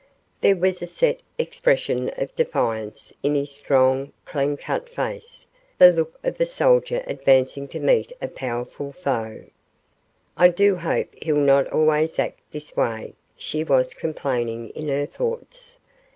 There 0.41 0.55
was 0.55 0.81
a 0.81 0.87
set 0.87 1.19
expression 1.37 2.09
of 2.17 2.33
defiance 2.35 3.13
in 3.21 3.35
his 3.35 3.51
strong, 3.51 4.13
clean 4.25 4.57
cut 4.57 4.89
face, 4.89 5.45
the 5.77 5.91
look 5.91 6.17
of 6.23 6.41
a 6.41 6.45
soldier 6.47 7.03
advancing 7.05 7.67
to 7.67 7.79
meet 7.79 8.11
a 8.19 8.27
powerful 8.27 8.93
foe. 8.93 9.43
"I 10.35 10.47
do 10.47 10.77
hope 10.77 11.09
he'll 11.21 11.35
not 11.35 11.67
always 11.67 12.17
act 12.17 12.39
this 12.51 12.75
way," 12.75 13.13
she 13.37 13.63
was 13.63 13.93
complaining 13.93 14.69
in 14.71 14.87
her 14.87 15.05
thoughts. 15.05 15.77